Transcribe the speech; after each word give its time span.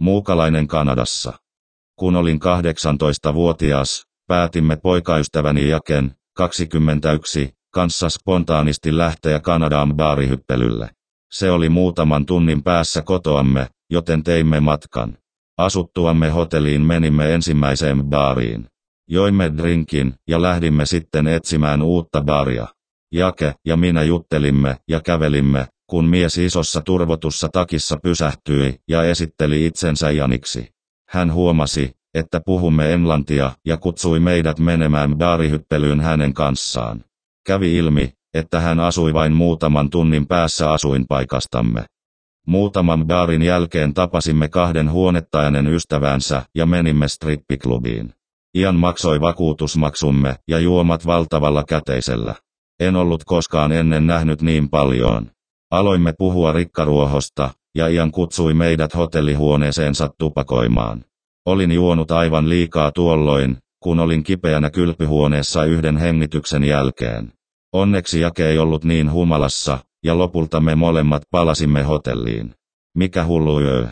muukalainen 0.00 0.66
Kanadassa. 0.66 1.32
Kun 1.96 2.16
olin 2.16 2.40
18-vuotias, 2.42 4.06
päätimme 4.26 4.76
poikaystäväni 4.76 5.68
Jaken, 5.68 6.14
21, 6.36 7.54
kanssa 7.70 8.08
spontaanisti 8.08 8.96
lähteä 8.96 9.40
Kanadaan 9.40 9.96
baarihyppelylle. 9.96 10.90
Se 11.32 11.50
oli 11.50 11.68
muutaman 11.68 12.26
tunnin 12.26 12.62
päässä 12.62 13.02
kotoamme, 13.02 13.66
joten 13.90 14.22
teimme 14.22 14.60
matkan. 14.60 15.18
Asuttuamme 15.58 16.30
hotelliin 16.30 16.82
menimme 16.82 17.34
ensimmäiseen 17.34 18.04
baariin. 18.04 18.66
Joimme 19.08 19.52
drinkin 19.56 20.14
ja 20.28 20.42
lähdimme 20.42 20.86
sitten 20.86 21.26
etsimään 21.26 21.82
uutta 21.82 22.20
baaria. 22.20 22.66
Jake 23.12 23.54
ja 23.66 23.76
minä 23.76 24.02
juttelimme 24.02 24.76
ja 24.88 25.00
kävelimme, 25.00 25.66
kun 25.90 26.08
mies 26.08 26.38
isossa 26.38 26.80
turvotussa 26.80 27.48
takissa 27.52 27.96
pysähtyi 28.02 28.74
ja 28.88 29.02
esitteli 29.02 29.66
itsensä 29.66 30.10
Janiksi. 30.10 30.68
Hän 31.08 31.32
huomasi, 31.32 31.90
että 32.14 32.40
puhumme 32.46 32.92
englantia 32.92 33.50
ja 33.66 33.76
kutsui 33.76 34.20
meidät 34.20 34.58
menemään 34.58 35.16
baarihyppelyyn 35.16 36.00
hänen 36.00 36.34
kanssaan. 36.34 37.04
Kävi 37.46 37.76
ilmi, 37.76 38.12
että 38.34 38.60
hän 38.60 38.80
asui 38.80 39.14
vain 39.14 39.32
muutaman 39.32 39.90
tunnin 39.90 40.26
päässä 40.26 40.70
asuinpaikastamme. 40.70 41.84
Muutaman 42.46 43.06
baarin 43.06 43.42
jälkeen 43.42 43.94
tapasimme 43.94 44.48
kahden 44.48 44.90
huonettajainen 44.90 45.66
ystävänsä 45.66 46.42
ja 46.54 46.66
menimme 46.66 47.08
strippiklubiin. 47.08 48.12
Ian 48.54 48.76
maksoi 48.76 49.20
vakuutusmaksumme 49.20 50.36
ja 50.48 50.58
juomat 50.58 51.06
valtavalla 51.06 51.64
käteisellä. 51.64 52.34
En 52.80 52.96
ollut 52.96 53.24
koskaan 53.24 53.72
ennen 53.72 54.06
nähnyt 54.06 54.42
niin 54.42 54.68
paljon. 54.68 55.30
Aloimme 55.70 56.12
puhua 56.18 56.52
rikkaruohosta, 56.52 57.50
ja 57.74 57.88
Ian 57.88 58.10
kutsui 58.10 58.54
meidät 58.54 58.94
hotellihuoneeseensa 58.94 60.10
tupakoimaan. 60.18 61.04
Olin 61.46 61.72
juonut 61.72 62.10
aivan 62.10 62.48
liikaa 62.48 62.92
tuolloin, 62.92 63.56
kun 63.82 64.00
olin 64.00 64.22
kipeänä 64.22 64.70
kylpyhuoneessa 64.70 65.64
yhden 65.64 65.96
hengityksen 65.96 66.64
jälkeen. 66.64 67.32
Onneksi 67.72 68.20
Jake 68.20 68.48
ei 68.48 68.58
ollut 68.58 68.84
niin 68.84 69.12
humalassa, 69.12 69.78
ja 70.04 70.18
lopulta 70.18 70.60
me 70.60 70.74
molemmat 70.74 71.22
palasimme 71.30 71.82
hotelliin. 71.82 72.54
Mikä 72.96 73.24
hullu 73.24 73.60
yö. 73.60 73.88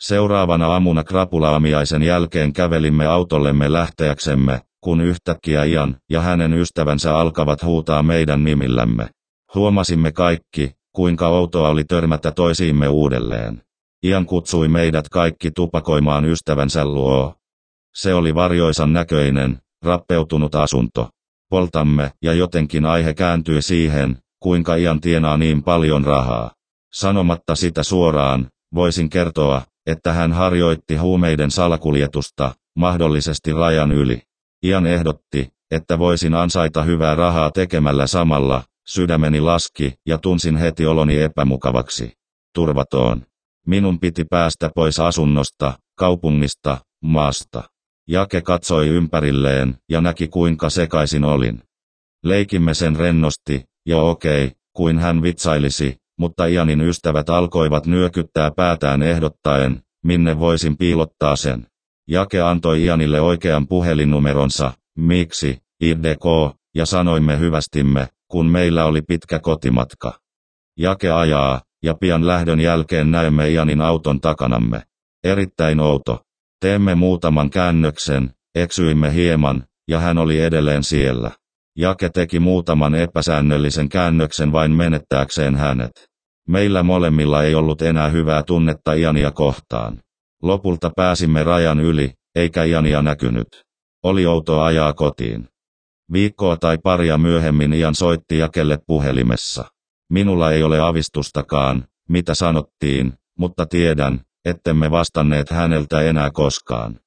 Seuraavana 0.00 0.66
aamuna 0.66 1.04
krapulaamiaisen 1.04 2.02
jälkeen 2.02 2.52
kävelimme 2.52 3.06
autollemme 3.06 3.72
lähteäksemme, 3.72 4.60
kun 4.80 5.00
yhtäkkiä 5.00 5.64
Ian 5.64 5.96
ja 6.10 6.20
hänen 6.20 6.52
ystävänsä 6.52 7.16
alkavat 7.16 7.62
huutaa 7.62 8.02
meidän 8.02 8.44
nimillämme. 8.44 9.08
Huomasimme 9.54 10.12
kaikki, 10.12 10.75
kuinka 10.96 11.28
outoa 11.28 11.68
oli 11.68 11.84
törmätä 11.84 12.32
toisiimme 12.32 12.88
uudelleen. 12.88 13.62
Ian 14.02 14.26
kutsui 14.26 14.68
meidät 14.68 15.08
kaikki 15.08 15.50
tupakoimaan 15.50 16.24
ystävänsä 16.24 16.84
luo. 16.84 17.34
Se 17.94 18.14
oli 18.14 18.34
varjoisan 18.34 18.92
näköinen, 18.92 19.58
rappeutunut 19.84 20.54
asunto. 20.54 21.08
Poltamme, 21.50 22.12
ja 22.22 22.32
jotenkin 22.32 22.86
aihe 22.86 23.14
kääntyi 23.14 23.62
siihen, 23.62 24.18
kuinka 24.40 24.74
Ian 24.74 25.00
tienaa 25.00 25.36
niin 25.36 25.62
paljon 25.62 26.04
rahaa. 26.04 26.50
Sanomatta 26.94 27.54
sitä 27.54 27.82
suoraan, 27.82 28.46
voisin 28.74 29.10
kertoa, 29.10 29.62
että 29.86 30.12
hän 30.12 30.32
harjoitti 30.32 30.96
huumeiden 30.96 31.50
salakuljetusta, 31.50 32.54
mahdollisesti 32.78 33.52
rajan 33.52 33.92
yli. 33.92 34.22
Ian 34.62 34.86
ehdotti, 34.86 35.48
että 35.70 35.98
voisin 35.98 36.34
ansaita 36.34 36.82
hyvää 36.82 37.14
rahaa 37.14 37.50
tekemällä 37.50 38.06
samalla, 38.06 38.62
sydämeni 38.88 39.40
laski 39.40 39.94
ja 40.06 40.18
tunsin 40.18 40.56
heti 40.56 40.86
oloni 40.86 41.20
epämukavaksi. 41.20 42.12
Turvatoon. 42.54 43.22
Minun 43.66 44.00
piti 44.00 44.24
päästä 44.24 44.70
pois 44.74 45.00
asunnosta, 45.00 45.78
kaupungista, 45.98 46.78
maasta. 47.02 47.62
Jake 48.08 48.40
katsoi 48.40 48.88
ympärilleen 48.88 49.76
ja 49.88 50.00
näki 50.00 50.28
kuinka 50.28 50.70
sekaisin 50.70 51.24
olin. 51.24 51.62
Leikimme 52.24 52.74
sen 52.74 52.96
rennosti, 52.96 53.64
ja 53.86 53.96
okei, 53.98 54.52
kuin 54.76 54.98
hän 54.98 55.22
vitsailisi, 55.22 55.96
mutta 56.18 56.46
Ianin 56.46 56.80
ystävät 56.80 57.30
alkoivat 57.30 57.86
nyökyttää 57.86 58.50
päätään 58.50 59.02
ehdottaen, 59.02 59.82
minne 60.04 60.38
voisin 60.38 60.76
piilottaa 60.76 61.36
sen. 61.36 61.66
Jake 62.08 62.40
antoi 62.40 62.84
Ianille 62.84 63.20
oikean 63.20 63.66
puhelinnumeronsa, 63.68 64.72
miksi, 64.98 65.58
IDK, 65.80 66.24
ja 66.74 66.86
sanoimme 66.86 67.38
hyvästimme, 67.38 68.08
kun 68.28 68.46
meillä 68.46 68.84
oli 68.84 69.02
pitkä 69.02 69.38
kotimatka. 69.38 70.18
Jake 70.78 71.10
ajaa, 71.10 71.60
ja 71.82 71.94
pian 71.94 72.26
lähdön 72.26 72.60
jälkeen 72.60 73.10
näemme 73.10 73.50
Ianin 73.50 73.80
auton 73.80 74.20
takanamme. 74.20 74.82
Erittäin 75.24 75.80
outo. 75.80 76.22
Teemme 76.60 76.94
muutaman 76.94 77.50
käännöksen, 77.50 78.30
eksyimme 78.54 79.14
hieman, 79.14 79.64
ja 79.88 79.98
hän 80.00 80.18
oli 80.18 80.40
edelleen 80.40 80.82
siellä. 80.82 81.30
Jake 81.78 82.08
teki 82.08 82.40
muutaman 82.40 82.94
epäsäännöllisen 82.94 83.88
käännöksen 83.88 84.52
vain 84.52 84.70
menettääkseen 84.70 85.56
hänet. 85.56 85.92
Meillä 86.48 86.82
molemmilla 86.82 87.42
ei 87.42 87.54
ollut 87.54 87.82
enää 87.82 88.08
hyvää 88.08 88.42
tunnetta 88.42 88.92
Iania 88.92 89.30
kohtaan. 89.30 90.00
Lopulta 90.42 90.90
pääsimme 90.96 91.42
rajan 91.42 91.80
yli, 91.80 92.12
eikä 92.34 92.64
Iania 92.64 93.02
näkynyt. 93.02 93.48
Oli 94.02 94.26
outoa 94.26 94.66
ajaa 94.66 94.92
kotiin. 94.92 95.48
Viikkoa 96.12 96.56
tai 96.56 96.78
paria 96.78 97.18
myöhemmin 97.18 97.72
Ian 97.72 97.94
soitti 97.94 98.38
Jakelle 98.38 98.78
puhelimessa. 98.86 99.64
Minulla 100.10 100.52
ei 100.52 100.62
ole 100.62 100.80
avistustakaan, 100.80 101.84
mitä 102.08 102.34
sanottiin, 102.34 103.12
mutta 103.38 103.66
tiedän, 103.66 104.20
ettemme 104.44 104.90
vastanneet 104.90 105.50
häneltä 105.50 106.00
enää 106.00 106.30
koskaan. 106.30 107.00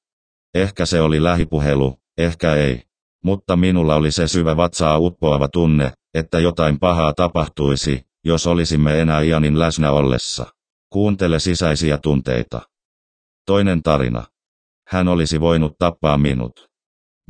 Ehkä 0.54 0.86
se 0.86 1.00
oli 1.00 1.22
lähipuhelu, 1.22 1.98
ehkä 2.18 2.54
ei. 2.54 2.82
Mutta 3.24 3.56
minulla 3.56 3.94
oli 3.94 4.10
se 4.10 4.28
syvä 4.28 4.56
vatsaa 4.56 4.98
uppoava 4.98 5.48
tunne, 5.48 5.92
että 6.14 6.40
jotain 6.40 6.78
pahaa 6.78 7.12
tapahtuisi, 7.12 8.06
jos 8.24 8.46
olisimme 8.46 9.00
enää 9.00 9.20
Ianin 9.20 9.58
läsnä 9.58 9.90
ollessa. 9.90 10.46
Kuuntele 10.92 11.38
sisäisiä 11.38 11.98
tunteita. 11.98 12.60
Toinen 13.46 13.82
tarina. 13.82 14.24
Hän 14.88 15.08
olisi 15.08 15.40
voinut 15.40 15.78
tappaa 15.78 16.18
minut. 16.18 16.69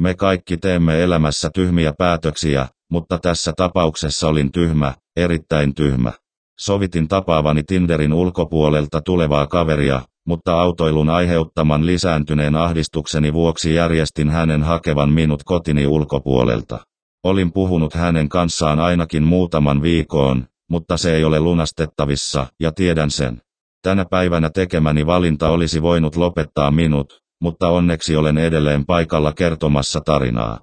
Me 0.00 0.14
kaikki 0.14 0.56
teemme 0.56 1.02
elämässä 1.02 1.50
tyhmiä 1.54 1.92
päätöksiä, 1.98 2.68
mutta 2.90 3.18
tässä 3.18 3.52
tapauksessa 3.56 4.28
olin 4.28 4.52
tyhmä, 4.52 4.94
erittäin 5.16 5.74
tyhmä. 5.74 6.12
Sovitin 6.60 7.08
tapaavani 7.08 7.62
Tinderin 7.62 8.12
ulkopuolelta 8.12 9.00
tulevaa 9.00 9.46
kaveria, 9.46 10.00
mutta 10.26 10.60
autoilun 10.60 11.10
aiheuttaman 11.10 11.86
lisääntyneen 11.86 12.56
ahdistukseni 12.56 13.32
vuoksi 13.32 13.74
järjestin 13.74 14.30
hänen 14.30 14.62
hakevan 14.62 15.12
minut 15.12 15.42
kotini 15.44 15.86
ulkopuolelta. 15.86 16.78
Olin 17.24 17.52
puhunut 17.52 17.94
hänen 17.94 18.28
kanssaan 18.28 18.80
ainakin 18.80 19.22
muutaman 19.22 19.82
viikon, 19.82 20.46
mutta 20.70 20.96
se 20.96 21.16
ei 21.16 21.24
ole 21.24 21.40
lunastettavissa, 21.40 22.46
ja 22.60 22.72
tiedän 22.72 23.10
sen. 23.10 23.40
Tänä 23.82 24.04
päivänä 24.04 24.50
tekemäni 24.50 25.06
valinta 25.06 25.48
olisi 25.48 25.82
voinut 25.82 26.16
lopettaa 26.16 26.70
minut, 26.70 27.19
mutta 27.40 27.68
onneksi 27.68 28.16
olen 28.16 28.38
edelleen 28.38 28.86
paikalla 28.86 29.32
kertomassa 29.32 30.00
tarinaa. 30.00 30.60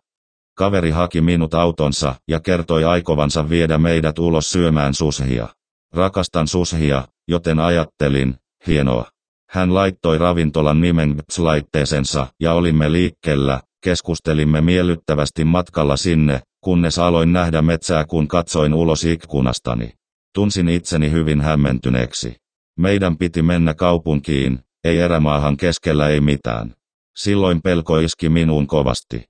Kaveri 0.57 0.89
haki 0.89 1.21
minut 1.21 1.53
autonsa 1.53 2.15
ja 2.27 2.39
kertoi 2.39 2.83
aikovansa 2.83 3.49
viedä 3.49 3.77
meidät 3.77 4.19
ulos 4.19 4.49
syömään 4.51 4.93
sushia. 4.93 5.47
Rakastan 5.93 6.47
sushia, 6.47 7.07
joten 7.27 7.59
ajattelin, 7.59 8.35
hienoa. 8.67 9.05
Hän 9.49 9.73
laittoi 9.73 10.17
ravintolan 10.17 10.81
nimen 10.81 11.15
laitteesensa 11.37 12.27
ja 12.39 12.53
olimme 12.53 12.91
liikkeellä, 12.91 13.61
keskustelimme 13.83 14.61
miellyttävästi 14.61 15.45
matkalla 15.45 15.97
sinne, 15.97 16.41
kunnes 16.63 16.99
aloin 16.99 17.33
nähdä 17.33 17.61
metsää 17.61 18.05
kun 18.05 18.27
katsoin 18.27 18.73
ulos 18.73 19.03
ikkunastani. 19.03 19.93
Tunsin 20.33 20.69
itseni 20.69 21.11
hyvin 21.11 21.41
hämmentyneeksi. 21.41 22.35
Meidän 22.79 23.17
piti 23.17 23.41
mennä 23.41 23.73
kaupunkiin, 23.73 24.59
ei 24.83 24.97
erämaahan 24.99 25.57
keskellä 25.57 26.09
ei 26.09 26.21
mitään. 26.21 26.76
Silloin 27.17 27.61
pelko 27.61 27.99
iski 27.99 28.29
minuun 28.29 28.67
kovasti. 28.67 29.23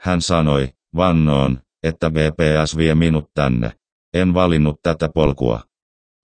Hän 0.00 0.20
sanoi, 0.20 0.68
vannoon, 0.96 1.58
että 1.82 2.14
VPS 2.14 2.76
vie 2.76 2.94
minut 2.94 3.30
tänne. 3.34 3.72
En 4.14 4.34
valinnut 4.34 4.82
tätä 4.82 5.08
polkua. 5.14 5.60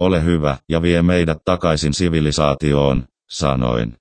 Ole 0.00 0.25
hyvä 0.25 0.56
ja 0.69 0.82
vie 0.82 1.02
meidät 1.02 1.38
takaisin 1.44 1.94
sivilisaatioon, 1.94 3.05
sanoin. 3.31 3.96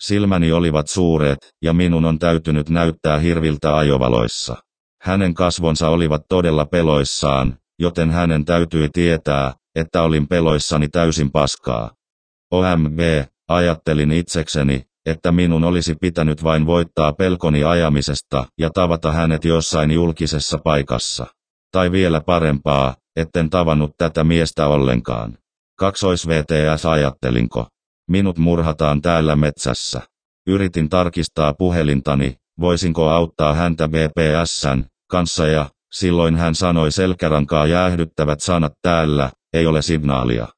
Silmäni 0.00 0.52
olivat 0.52 0.88
suuret, 0.88 1.38
ja 1.62 1.72
minun 1.72 2.04
on 2.04 2.18
täytynyt 2.18 2.68
näyttää 2.68 3.18
hirviltä 3.18 3.76
ajovaloissa. 3.76 4.56
Hänen 5.02 5.34
kasvonsa 5.34 5.88
olivat 5.88 6.22
todella 6.28 6.66
peloissaan, 6.66 7.58
joten 7.78 8.10
hänen 8.10 8.44
täytyi 8.44 8.88
tietää, 8.92 9.54
että 9.74 10.02
olin 10.02 10.28
peloissani 10.28 10.88
täysin 10.88 11.30
paskaa. 11.30 11.90
OMG, 12.50 13.00
ajattelin 13.48 14.12
itsekseni, 14.12 14.89
että 15.06 15.32
minun 15.32 15.64
olisi 15.64 15.94
pitänyt 15.94 16.44
vain 16.44 16.66
voittaa 16.66 17.12
pelkoni 17.12 17.64
ajamisesta 17.64 18.46
ja 18.58 18.70
tavata 18.70 19.12
hänet 19.12 19.44
jossain 19.44 19.90
julkisessa 19.90 20.58
paikassa. 20.64 21.26
Tai 21.72 21.92
vielä 21.92 22.20
parempaa, 22.20 22.94
etten 23.16 23.50
tavannut 23.50 23.90
tätä 23.98 24.24
miestä 24.24 24.66
ollenkaan. 24.66 25.38
Kaksois 25.78 26.28
VTS 26.28 26.86
ajattelinko. 26.86 27.66
Minut 28.10 28.38
murhataan 28.38 29.02
täällä 29.02 29.36
metsässä. 29.36 30.00
Yritin 30.46 30.88
tarkistaa 30.88 31.54
puhelintani, 31.54 32.36
voisinko 32.60 33.08
auttaa 33.08 33.54
häntä 33.54 33.88
BPSn 33.88 34.84
kanssa 35.10 35.46
ja 35.46 35.66
silloin 35.92 36.36
hän 36.36 36.54
sanoi 36.54 36.92
selkärankaa 36.92 37.66
jäähdyttävät 37.66 38.40
sanat 38.40 38.72
täällä, 38.82 39.30
ei 39.52 39.66
ole 39.66 39.82
signaalia. 39.82 40.48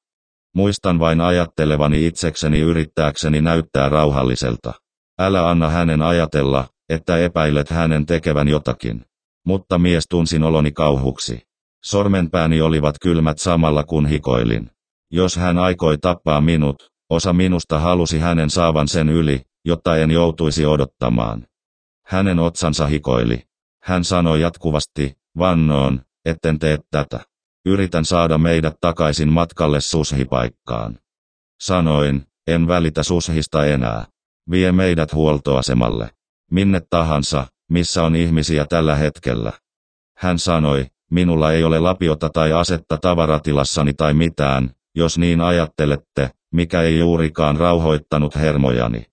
Muistan 0.54 0.98
vain 0.98 1.20
ajattelevani 1.20 2.06
itsekseni 2.06 2.60
yrittääkseni 2.60 3.40
näyttää 3.40 3.88
rauhalliselta. 3.88 4.72
Älä 5.18 5.48
anna 5.48 5.68
hänen 5.68 6.02
ajatella, 6.02 6.68
että 6.88 7.18
epäilet 7.18 7.70
hänen 7.70 8.06
tekevän 8.06 8.48
jotakin. 8.48 9.04
Mutta 9.46 9.78
mies 9.78 10.04
tunsin 10.08 10.42
oloni 10.42 10.72
kauhuksi. 10.72 11.42
Sormenpääni 11.84 12.60
olivat 12.60 12.96
kylmät 13.02 13.38
samalla 13.38 13.84
kun 13.84 14.06
hikoilin. 14.06 14.70
Jos 15.10 15.36
hän 15.36 15.58
aikoi 15.58 15.98
tappaa 15.98 16.40
minut, 16.40 16.90
osa 17.10 17.32
minusta 17.32 17.78
halusi 17.78 18.18
hänen 18.18 18.50
saavan 18.50 18.88
sen 18.88 19.08
yli, 19.08 19.42
jotta 19.64 19.96
en 19.96 20.10
joutuisi 20.10 20.66
odottamaan. 20.66 21.46
Hänen 22.06 22.38
otsansa 22.38 22.86
hikoili. 22.86 23.42
Hän 23.82 24.04
sanoi 24.04 24.40
jatkuvasti, 24.40 25.16
vannoon, 25.38 26.00
etten 26.24 26.58
tee 26.58 26.78
tätä. 26.90 27.20
Yritän 27.66 28.04
saada 28.04 28.38
meidät 28.38 28.74
takaisin 28.80 29.32
matkalle 29.32 29.80
sushipaikkaan. 29.80 30.98
Sanoin, 31.60 32.26
en 32.46 32.68
välitä 32.68 33.02
sushista 33.02 33.66
enää. 33.66 34.06
Vie 34.50 34.72
meidät 34.72 35.12
huoltoasemalle. 35.12 36.10
Minne 36.50 36.80
tahansa, 36.90 37.46
missä 37.70 38.02
on 38.02 38.16
ihmisiä 38.16 38.66
tällä 38.68 38.96
hetkellä. 38.96 39.52
Hän 40.18 40.38
sanoi, 40.38 40.86
minulla 41.10 41.52
ei 41.52 41.64
ole 41.64 41.78
lapiota 41.78 42.30
tai 42.30 42.52
asetta 42.52 42.98
tavaratilassani 42.98 43.94
tai 43.94 44.14
mitään, 44.14 44.70
jos 44.94 45.18
niin 45.18 45.40
ajattelette, 45.40 46.30
mikä 46.52 46.82
ei 46.82 46.98
juurikaan 46.98 47.56
rauhoittanut 47.56 48.36
hermojani. 48.36 49.06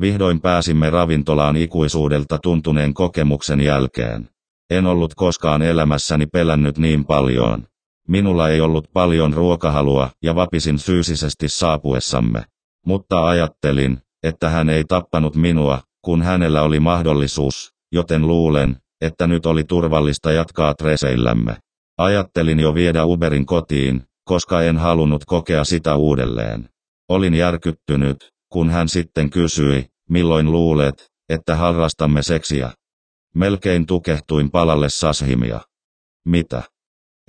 Vihdoin 0.00 0.40
pääsimme 0.40 0.90
ravintolaan 0.90 1.56
ikuisuudelta 1.56 2.38
tuntuneen 2.42 2.94
kokemuksen 2.94 3.60
jälkeen. 3.60 4.28
En 4.70 4.86
ollut 4.86 5.14
koskaan 5.14 5.62
elämässäni 5.62 6.26
pelännyt 6.26 6.78
niin 6.78 7.04
paljon. 7.04 7.66
Minulla 8.08 8.48
ei 8.48 8.60
ollut 8.60 8.88
paljon 8.92 9.32
ruokahalua 9.32 10.10
ja 10.22 10.34
vapisin 10.34 10.76
fyysisesti 10.76 11.48
saapuessamme. 11.48 12.44
Mutta 12.86 13.28
ajattelin, 13.28 13.98
että 14.22 14.48
hän 14.48 14.68
ei 14.68 14.84
tappanut 14.88 15.36
minua, 15.36 15.80
kun 16.04 16.22
hänellä 16.22 16.62
oli 16.62 16.80
mahdollisuus, 16.80 17.72
joten 17.92 18.26
luulen, 18.26 18.76
että 19.00 19.26
nyt 19.26 19.46
oli 19.46 19.64
turvallista 19.64 20.32
jatkaa 20.32 20.74
treseillämme. 20.74 21.56
Ajattelin 21.98 22.60
jo 22.60 22.74
viedä 22.74 23.04
Uberin 23.04 23.46
kotiin, 23.46 24.02
koska 24.24 24.62
en 24.62 24.78
halunnut 24.78 25.24
kokea 25.24 25.64
sitä 25.64 25.96
uudelleen. 25.96 26.68
Olin 27.08 27.34
järkyttynyt, 27.34 28.16
kun 28.52 28.70
hän 28.70 28.88
sitten 28.88 29.30
kysyi, 29.30 29.86
milloin 30.08 30.52
luulet, 30.52 31.06
että 31.28 31.56
harrastamme 31.56 32.22
seksiä. 32.22 32.72
Melkein 33.34 33.86
tukehtuin 33.86 34.50
palalle 34.50 34.88
sashimia. 34.88 35.60
Mitä? 36.24 36.62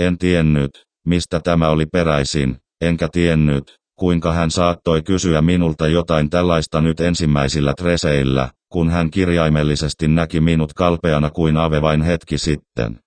En 0.03 0.17
tiennyt, 0.17 0.85
mistä 1.07 1.39
tämä 1.39 1.69
oli 1.69 1.85
peräisin, 1.85 2.57
enkä 2.81 3.07
tiennyt, 3.11 3.75
kuinka 3.99 4.33
hän 4.33 4.51
saattoi 4.51 5.01
kysyä 5.01 5.41
minulta 5.41 5.87
jotain 5.87 6.29
tällaista 6.29 6.81
nyt 6.81 6.99
ensimmäisillä 6.99 7.73
treseillä, 7.77 8.49
kun 8.71 8.89
hän 8.89 9.11
kirjaimellisesti 9.11 10.07
näki 10.07 10.41
minut 10.41 10.73
kalpeana 10.73 11.29
kuin 11.29 11.57
ave 11.57 11.81
vain 11.81 12.01
hetki 12.01 12.37
sitten. 12.37 12.99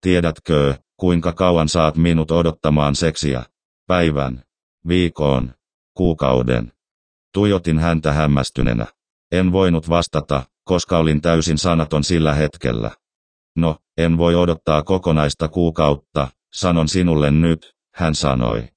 Tiedätkö, 0.00 0.74
kuinka 0.96 1.32
kauan 1.32 1.68
saat 1.68 1.96
minut 1.96 2.30
odottamaan 2.30 2.94
seksiä? 2.94 3.42
Päivän, 3.86 4.42
viikon, 4.88 5.54
kuukauden. 5.96 6.72
Tuijotin 7.34 7.78
häntä 7.78 8.12
hämmästyneenä. 8.12 8.86
En 9.32 9.52
voinut 9.52 9.88
vastata, 9.88 10.42
koska 10.64 10.98
olin 10.98 11.20
täysin 11.20 11.58
sanaton 11.58 12.04
sillä 12.04 12.34
hetkellä. 12.34 12.90
No, 13.56 13.76
en 13.98 14.18
voi 14.18 14.34
odottaa 14.34 14.82
kokonaista 14.82 15.48
kuukautta, 15.48 16.28
sanon 16.54 16.88
sinulle 16.88 17.30
nyt, 17.30 17.74
hän 17.94 18.14
sanoi. 18.14 18.68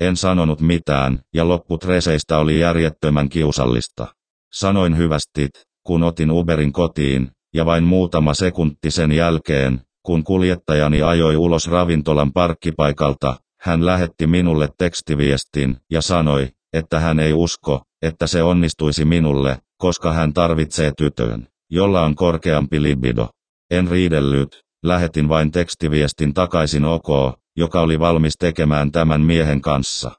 En 0.00 0.16
sanonut 0.16 0.60
mitään, 0.60 1.20
ja 1.34 1.48
lopputreseistä 1.48 2.38
oli 2.38 2.60
järjettömän 2.60 3.28
kiusallista. 3.28 4.06
Sanoin 4.52 4.96
hyvästit, 4.96 5.50
kun 5.86 6.02
otin 6.02 6.30
Uberin 6.30 6.72
kotiin, 6.72 7.30
ja 7.54 7.66
vain 7.66 7.84
muutama 7.84 8.34
sekunti 8.34 8.90
sen 8.90 9.12
jälkeen, 9.12 9.80
kun 10.02 10.24
kuljettajani 10.24 11.02
ajoi 11.02 11.36
ulos 11.36 11.68
ravintolan 11.68 12.32
parkkipaikalta, 12.32 13.36
hän 13.60 13.86
lähetti 13.86 14.26
minulle 14.26 14.68
tekstiviestin 14.78 15.76
ja 15.90 16.02
sanoi, 16.02 16.48
että 16.72 17.00
hän 17.00 17.20
ei 17.20 17.32
usko, 17.32 17.82
että 18.02 18.26
se 18.26 18.42
onnistuisi 18.42 19.04
minulle, 19.04 19.58
koska 19.76 20.12
hän 20.12 20.32
tarvitsee 20.32 20.92
tytön, 20.96 21.46
jolla 21.70 22.02
on 22.02 22.14
korkeampi 22.14 22.82
libido. 22.82 23.28
En 23.70 23.88
riidellyt, 23.88 24.64
lähetin 24.82 25.28
vain 25.28 25.50
tekstiviestin 25.50 26.34
takaisin 26.34 26.84
OK, 26.84 27.38
joka 27.56 27.80
oli 27.80 27.98
valmis 27.98 28.36
tekemään 28.38 28.92
tämän 28.92 29.20
miehen 29.20 29.60
kanssa. 29.60 30.10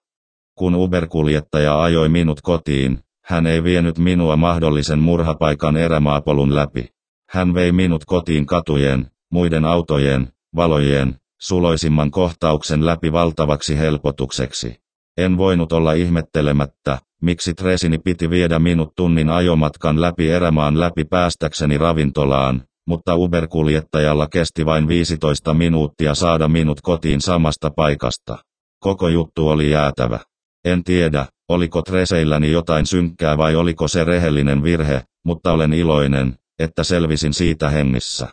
Kun 0.55 0.75
Uber-kuljettaja 0.75 1.81
ajoi 1.81 2.09
minut 2.09 2.41
kotiin, 2.41 2.99
hän 3.25 3.47
ei 3.47 3.63
vienyt 3.63 3.97
minua 3.97 4.35
mahdollisen 4.35 4.99
murhapaikan 4.99 5.77
erämaapolun 5.77 6.55
läpi. 6.55 6.89
Hän 7.29 7.53
vei 7.53 7.71
minut 7.71 8.05
kotiin 8.05 8.45
katujen, 8.45 9.07
muiden 9.31 9.65
autojen, 9.65 10.29
valojen, 10.55 11.15
suloisimman 11.41 12.11
kohtauksen 12.11 12.85
läpi 12.85 13.11
valtavaksi 13.11 13.77
helpotukseksi. 13.77 14.75
En 15.17 15.37
voinut 15.37 15.71
olla 15.71 15.93
ihmettelemättä, 15.93 16.99
miksi 17.21 17.53
Tresini 17.53 17.97
piti 17.97 18.29
viedä 18.29 18.59
minut 18.59 18.95
tunnin 18.95 19.29
ajomatkan 19.29 20.01
läpi 20.01 20.29
erämaan 20.29 20.79
läpi 20.79 21.03
päästäkseni 21.03 21.77
ravintolaan, 21.77 22.63
mutta 22.87 23.15
Uber-kuljettajalla 23.15 24.27
kesti 24.27 24.65
vain 24.65 24.87
15 24.87 25.53
minuuttia 25.53 26.15
saada 26.15 26.47
minut 26.47 26.81
kotiin 26.81 27.21
samasta 27.21 27.71
paikasta. 27.75 28.37
Koko 28.79 29.07
juttu 29.07 29.47
oli 29.47 29.69
jäätävä. 29.69 30.19
En 30.65 30.83
tiedä, 30.83 31.25
oliko 31.49 31.81
Treseilläni 31.81 32.51
jotain 32.51 32.85
synkkää 32.85 33.37
vai 33.37 33.55
oliko 33.55 33.87
se 33.87 34.03
rehellinen 34.03 34.63
virhe, 34.63 35.03
mutta 35.25 35.51
olen 35.51 35.73
iloinen, 35.73 36.35
että 36.59 36.83
selvisin 36.83 37.33
siitä 37.33 37.69
hengissä. 37.69 38.27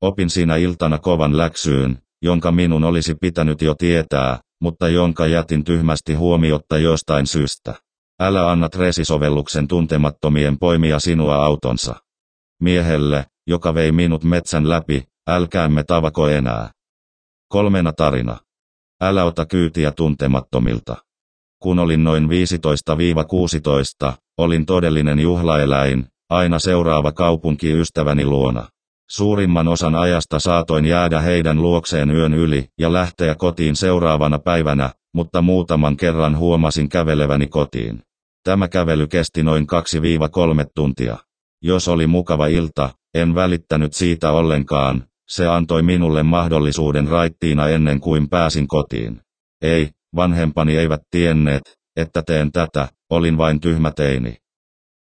Opin 0.00 0.30
siinä 0.30 0.56
iltana 0.56 0.98
kovan 0.98 1.36
läksyyn, 1.36 1.98
jonka 2.22 2.52
minun 2.52 2.84
olisi 2.84 3.14
pitänyt 3.20 3.62
jo 3.62 3.74
tietää, 3.74 4.40
mutta 4.60 4.88
jonka 4.88 5.26
jätin 5.26 5.64
tyhmästi 5.64 6.14
huomiotta 6.14 6.78
jostain 6.78 7.26
syystä. 7.26 7.74
Älä 8.20 8.50
anna 8.50 8.68
Tresi-sovelluksen 8.68 9.68
tuntemattomien 9.68 10.58
poimia 10.58 10.98
sinua 10.98 11.36
autonsa. 11.36 11.94
Miehelle, 12.62 13.26
joka 13.46 13.74
vei 13.74 13.92
minut 13.92 14.24
metsän 14.24 14.68
läpi, 14.68 15.04
älkäämme 15.28 15.84
tavako 15.84 16.28
enää. 16.28 16.70
Kolmena 17.48 17.92
tarina. 17.92 18.36
Älä 19.02 19.24
ota 19.24 19.46
kyytiä 19.46 19.92
tuntemattomilta. 19.92 20.96
Kun 21.62 21.78
olin 21.78 22.04
noin 22.04 22.28
15-16, 24.08 24.12
olin 24.38 24.66
todellinen 24.66 25.18
juhlaeläin, 25.18 26.06
aina 26.30 26.58
seuraava 26.58 27.12
kaupunki 27.12 27.72
ystäväni 27.72 28.24
luona. 28.24 28.68
Suurimman 29.10 29.68
osan 29.68 29.94
ajasta 29.94 30.38
saatoin 30.38 30.84
jäädä 30.84 31.20
heidän 31.20 31.62
luokseen 31.62 32.10
yön 32.10 32.34
yli 32.34 32.68
ja 32.78 32.92
lähteä 32.92 33.34
kotiin 33.34 33.76
seuraavana 33.76 34.38
päivänä, 34.38 34.90
mutta 35.14 35.42
muutaman 35.42 35.96
kerran 35.96 36.38
huomasin 36.38 36.88
käveleväni 36.88 37.46
kotiin. 37.46 38.02
Tämä 38.44 38.68
kävely 38.68 39.06
kesti 39.06 39.42
noin 39.42 39.66
2-3 40.64 40.66
tuntia. 40.74 41.16
Jos 41.62 41.88
oli 41.88 42.06
mukava 42.06 42.46
ilta, 42.46 42.90
en 43.14 43.34
välittänyt 43.34 43.92
siitä 43.92 44.32
ollenkaan, 44.32 45.04
se 45.28 45.46
antoi 45.46 45.82
minulle 45.82 46.22
mahdollisuuden 46.22 47.08
raittiina 47.08 47.68
ennen 47.68 48.00
kuin 48.00 48.28
pääsin 48.28 48.68
kotiin. 48.68 49.20
Ei, 49.62 49.90
vanhempani 50.16 50.76
eivät 50.76 51.00
tienneet, 51.10 51.62
että 51.96 52.22
teen 52.22 52.52
tätä, 52.52 52.88
olin 53.10 53.38
vain 53.38 53.60
tyhmä 53.60 53.90
teini. 53.90 54.36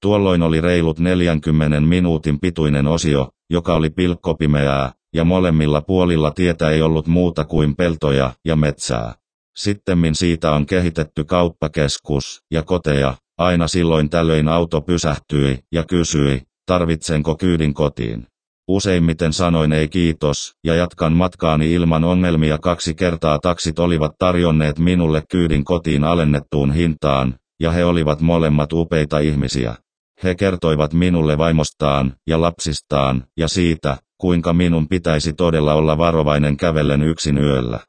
Tuolloin 0.02 0.44
oli 0.44 0.62
reilut 0.62 1.00
40 1.00 1.82
minuutin 1.82 2.40
pituinen 2.40 2.88
osio, 2.88 3.30
joka 3.50 3.74
oli 3.74 3.90
pilkkopimeää, 3.90 4.92
ja 5.14 5.24
molemmilla 5.24 5.82
puolilla 5.82 6.32
tietä 6.32 6.70
ei 6.70 6.82
ollut 6.82 7.08
muuta 7.08 7.46
kuin 7.46 7.76
peltoja 7.76 8.34
ja 8.46 8.56
metsää. 8.56 9.14
Sittemmin 9.58 10.16
siitä 10.16 10.52
on 10.52 10.66
kehitetty 10.66 11.24
kauppakeskus 11.24 12.42
ja 12.52 12.64
koteja, 12.64 13.14
aina 13.38 13.68
silloin 13.68 14.10
tällöin 14.10 14.48
auto 14.48 14.82
pysähtyi 14.82 15.60
ja 15.72 15.84
kysyi, 15.84 16.42
tarvitsenko 16.68 17.36
kyydin 17.36 17.74
kotiin. 17.74 18.28
Useimmiten 18.68 19.34
sanoin 19.34 19.74
ei 19.74 19.88
kiitos, 19.88 20.54
ja 20.64 20.76
jatkan 20.76 21.14
matkaani 21.14 21.74
ilman 21.74 22.04
ongelmia 22.04 22.58
kaksi 22.58 22.96
kertaa 22.96 23.40
taksit 23.40 23.80
olivat 23.80 24.12
tarjonneet 24.20 24.80
minulle 24.80 25.24
kyydin 25.32 25.64
kotiin 25.64 26.04
alennettuun 26.04 26.74
hintaan, 26.74 27.36
ja 27.60 27.72
he 27.72 27.86
olivat 27.86 28.22
molemmat 28.22 28.74
upeita 28.74 29.20
ihmisiä. 29.20 29.76
He 30.24 30.36
kertoivat 30.36 30.94
minulle 30.94 31.38
vaimostaan 31.38 32.14
ja 32.28 32.42
lapsistaan 32.42 33.24
ja 33.38 33.48
siitä, 33.48 33.98
kuinka 34.18 34.54
minun 34.54 34.88
pitäisi 34.88 35.34
todella 35.34 35.74
olla 35.74 35.98
varovainen 35.98 36.58
kävellen 36.58 37.02
yksin 37.02 37.38
yöllä. 37.38 37.80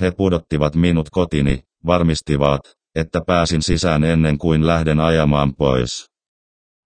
He 0.00 0.10
pudottivat 0.10 0.74
minut 0.74 1.10
kotini, 1.10 1.62
varmistivat, 1.86 2.60
että 2.94 3.20
pääsin 3.26 3.62
sisään 3.62 4.04
ennen 4.04 4.38
kuin 4.38 4.66
lähden 4.66 5.00
ajamaan 5.00 5.54
pois. 5.54 6.17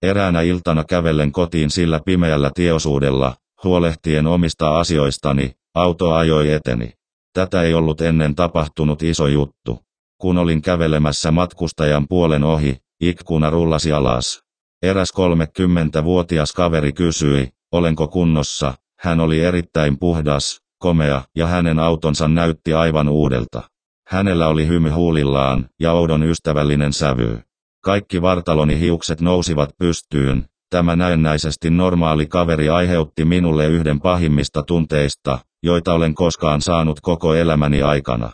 Eräänä 0.03 0.41
iltana 0.41 0.85
kävellen 0.85 1.33
kotiin 1.33 1.71
sillä 1.71 2.01
pimeällä 2.05 2.51
tieosuudella, 2.55 3.35
huolehtien 3.65 4.27
omista 4.27 4.79
asioistani, 4.79 5.53
auto 5.75 6.15
ajoi 6.15 6.53
eteni. 6.53 6.93
Tätä 7.33 7.63
ei 7.63 7.75
ollut 7.75 8.01
ennen 8.01 8.35
tapahtunut 8.35 9.03
iso 9.03 9.27
juttu. 9.27 9.79
Kun 10.19 10.39
olin 10.39 10.63
kävelemässä 10.63 11.31
matkustajan 11.31 12.09
puolen 12.09 12.45
ohi, 12.45 12.77
ikkuna 13.01 13.51
rullasi 13.51 13.93
alas. 13.93 14.43
Eräs 14.83 15.13
30-vuotias 15.17 16.53
kaveri 16.53 16.93
kysyi, 16.93 17.49
olenko 17.73 18.09
kunnossa, 18.09 18.75
hän 19.01 19.21
oli 19.21 19.41
erittäin 19.41 19.99
puhdas, 19.99 20.61
komea, 20.79 21.23
ja 21.37 21.47
hänen 21.47 21.79
autonsa 21.79 22.29
näytti 22.29 22.75
aivan 22.75 23.09
uudelta. 23.09 23.63
Hänellä 24.09 24.49
oli 24.49 24.67
hymy 24.67 24.91
huulillaan, 24.91 25.69
ja 25.81 25.93
oudon 25.93 26.23
ystävällinen 26.23 26.93
sävy. 26.93 27.43
Kaikki 27.85 28.23
vartaloni 28.23 28.81
hiukset 28.81 29.21
nousivat 29.21 29.71
pystyyn, 29.79 30.45
tämä 30.71 30.97
näennäisesti 30.97 31.71
normaali 31.71 32.27
kaveri 32.27 32.69
aiheutti 32.69 33.25
minulle 33.25 33.67
yhden 33.67 34.01
pahimmista 34.01 34.63
tunteista, 34.63 35.39
joita 35.63 35.95
olen 35.95 36.15
koskaan 36.15 36.61
saanut 36.61 37.01
koko 37.01 37.35
elämäni 37.35 37.83
aikana. 37.83 38.31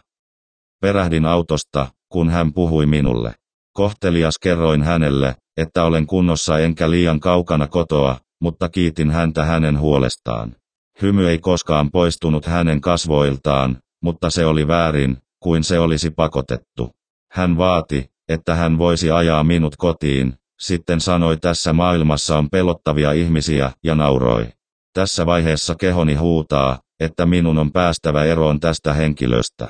Perähdin 0.81 1.27
autosta, 1.27 1.87
kun 2.09 2.31
hän 2.31 2.53
puhui 2.53 2.87
minulle. 2.87 3.35
Kohtelias 3.73 4.35
kerroin 4.43 4.83
hänelle, 4.83 5.37
että 5.57 5.85
olen 5.85 6.07
kunnossa 6.07 6.59
enkä 6.59 6.91
liian 6.91 7.21
kaukana 7.21 7.67
kotoa, 7.67 8.17
mutta 8.41 8.69
kiitin 8.69 9.11
häntä 9.11 9.45
hänen 9.45 9.81
huolestaan. 9.81 10.57
Hymy 11.03 11.29
ei 11.29 11.39
koskaan 11.39 11.91
poistunut 11.91 12.47
hänen 12.47 12.81
kasvoiltaan, 12.81 13.79
mutta 14.03 14.31
se 14.31 14.47
oli 14.47 14.69
väärin, 14.69 15.17
kuin 15.43 15.65
se 15.65 15.79
olisi 15.79 16.11
pakotettu. 16.11 16.91
Hän 17.33 17.57
vaati, 17.57 18.11
että 18.29 18.55
hän 18.55 18.79
voisi 18.79 19.11
ajaa 19.11 19.45
minut 19.45 19.77
kotiin, 19.77 20.35
sitten 20.61 21.01
sanoi 21.01 21.37
tässä 21.37 21.73
maailmassa 21.73 22.39
on 22.39 22.51
pelottavia 22.51 23.13
ihmisiä, 23.13 23.73
ja 23.85 23.95
nauroi. 23.95 24.47
Tässä 24.95 25.27
vaiheessa 25.27 25.75
kehoni 25.75 26.15
huutaa, 26.15 26.79
että 27.01 27.27
minun 27.27 27.59
on 27.59 27.73
päästävä 27.73 28.25
eroon 28.25 28.61
tästä 28.61 28.95
henkilöstä. 28.95 29.69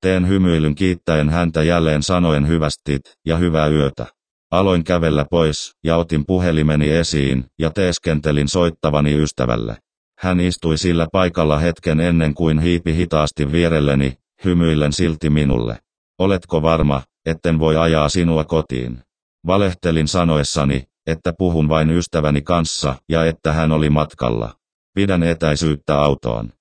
Teen 0.00 0.28
hymyilyn 0.28 0.74
kiittäen 0.74 1.30
häntä 1.30 1.62
jälleen 1.62 2.02
sanoen 2.02 2.48
hyvästit 2.48 3.00
ja 3.26 3.36
hyvää 3.36 3.68
yötä. 3.68 4.06
Aloin 4.50 4.84
kävellä 4.84 5.24
pois, 5.30 5.72
ja 5.84 5.96
otin 5.96 6.26
puhelimeni 6.26 6.90
esiin, 6.90 7.44
ja 7.58 7.70
teeskentelin 7.70 8.48
soittavani 8.48 9.14
ystävälle. 9.14 9.76
Hän 10.18 10.40
istui 10.40 10.78
sillä 10.78 11.06
paikalla 11.12 11.58
hetken 11.58 12.00
ennen 12.00 12.34
kuin 12.34 12.58
hiipi 12.58 12.94
hitaasti 12.94 13.52
vierelleni, 13.52 14.14
hymyillen 14.44 14.92
silti 14.92 15.30
minulle. 15.30 15.78
Oletko 16.18 16.62
varma, 16.62 17.02
etten 17.26 17.58
voi 17.58 17.76
ajaa 17.76 18.08
sinua 18.08 18.44
kotiin? 18.44 18.98
Valehtelin 19.46 20.08
sanoessani, 20.08 20.84
että 21.06 21.32
puhun 21.38 21.68
vain 21.68 21.90
ystäväni 21.90 22.42
kanssa 22.42 22.94
ja 23.08 23.24
että 23.24 23.52
hän 23.52 23.72
oli 23.72 23.90
matkalla. 23.90 24.54
Pidän 24.94 25.22
etäisyyttä 25.22 25.98
autoon. 26.00 26.52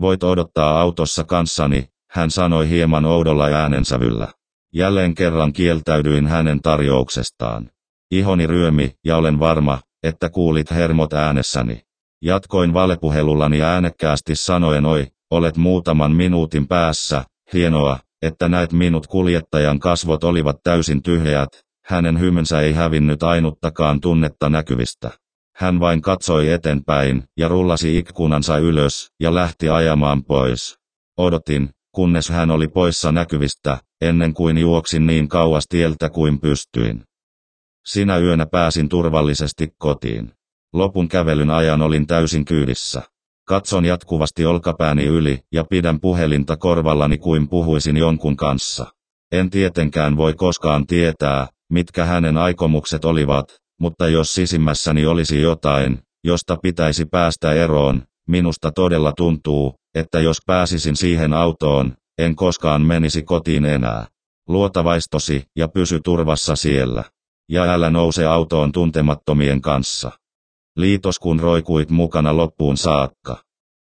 Voit 0.00 0.22
odottaa 0.22 0.80
autossa 0.80 1.24
kanssani, 1.24 1.88
hän 2.10 2.30
sanoi 2.30 2.68
hieman 2.68 3.04
oudolla 3.04 3.44
äänensävyllä. 3.44 4.28
Jälleen 4.74 5.14
kerran 5.14 5.52
kieltäydyin 5.52 6.26
hänen 6.26 6.60
tarjouksestaan. 6.62 7.70
Ihoni 8.10 8.46
ryömi, 8.46 8.94
ja 9.04 9.16
olen 9.16 9.40
varma, 9.40 9.78
että 10.02 10.28
kuulit 10.28 10.70
hermot 10.70 11.12
äänessäni. 11.12 11.82
Jatkoin 12.22 12.74
valepuhelullani 12.74 13.62
äänekkäästi 13.62 14.36
sanoen 14.36 14.86
oi, 14.86 15.06
olet 15.30 15.56
muutaman 15.56 16.12
minuutin 16.12 16.68
päässä, 16.68 17.24
hienoa, 17.52 17.98
että 18.22 18.48
näet 18.48 18.72
minut 18.72 19.06
kuljettajan 19.06 19.78
kasvot 19.78 20.24
olivat 20.24 20.56
täysin 20.64 21.02
tyhjät, 21.02 21.48
hänen 21.86 22.20
hymynsä 22.20 22.60
ei 22.60 22.72
hävinnyt 22.72 23.22
ainuttakaan 23.22 24.00
tunnetta 24.00 24.48
näkyvistä. 24.48 25.10
Hän 25.56 25.80
vain 25.80 26.02
katsoi 26.02 26.50
eteenpäin, 26.50 27.24
ja 27.36 27.48
rullasi 27.48 27.98
ikkunansa 27.98 28.58
ylös, 28.58 29.10
ja 29.20 29.34
lähti 29.34 29.68
ajamaan 29.68 30.24
pois. 30.24 30.78
Odotin, 31.16 31.70
kunnes 31.94 32.28
hän 32.28 32.50
oli 32.50 32.68
poissa 32.68 33.12
näkyvistä, 33.12 33.78
ennen 34.00 34.34
kuin 34.34 34.58
juoksin 34.58 35.06
niin 35.06 35.28
kauas 35.28 35.64
tieltä 35.68 36.10
kuin 36.10 36.40
pystyin. 36.40 37.04
Sinä 37.86 38.18
yönä 38.18 38.46
pääsin 38.46 38.88
turvallisesti 38.88 39.68
kotiin. 39.78 40.32
Lopun 40.72 41.08
kävelyn 41.08 41.50
ajan 41.50 41.82
olin 41.82 42.06
täysin 42.06 42.44
kyydissä. 42.44 43.02
Katson 43.50 43.84
jatkuvasti 43.84 44.46
olkapääni 44.46 45.04
yli 45.04 45.38
ja 45.52 45.64
pidän 45.64 46.00
puhelinta 46.00 46.56
korvallani 46.56 47.18
kuin 47.18 47.48
puhuisin 47.48 47.96
jonkun 47.96 48.36
kanssa. 48.36 48.86
En 49.32 49.50
tietenkään 49.50 50.16
voi 50.16 50.34
koskaan 50.34 50.86
tietää, 50.86 51.46
mitkä 51.72 52.04
hänen 52.04 52.36
aikomukset 52.36 53.04
olivat, 53.04 53.56
mutta 53.80 54.08
jos 54.08 54.34
sisimmässäni 54.34 55.06
olisi 55.06 55.42
jotain, 55.42 55.98
josta 56.24 56.56
pitäisi 56.56 57.06
päästä 57.06 57.52
eroon, 57.52 58.02
minusta 58.28 58.72
todella 58.72 59.12
tuntuu, 59.16 59.74
että 59.94 60.20
jos 60.20 60.38
pääsisin 60.46 60.96
siihen 60.96 61.32
autoon, 61.32 61.94
en 62.18 62.36
koskaan 62.36 62.82
menisi 62.82 63.22
kotiin 63.22 63.64
enää. 63.64 64.06
Luota 64.48 64.84
vaistosi 64.84 65.42
ja 65.56 65.68
pysy 65.68 66.00
turvassa 66.04 66.56
siellä. 66.56 67.04
Ja 67.48 67.62
älä 67.62 67.90
nouse 67.90 68.26
autoon 68.26 68.72
tuntemattomien 68.72 69.60
kanssa. 69.60 70.10
Liitos 70.76 71.18
kun 71.18 71.40
roikuit 71.40 71.90
mukana 71.90 72.36
loppuun 72.36 72.76
saakka. 72.76 73.36